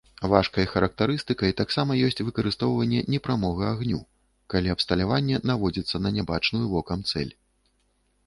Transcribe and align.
Важкай 0.29 0.65
характарыстыкай 0.69 1.51
таксама 1.59 1.97
ёсць 2.07 2.21
выкарыстоўванне 2.29 3.01
непрамога 3.15 3.63
агню, 3.73 3.99
калі 4.53 4.73
абсталяванне 4.75 5.37
наводзіцца 5.49 5.95
на 6.07 6.13
нябачную 6.19 6.65
вокам 6.75 7.05
цэль. 7.13 7.33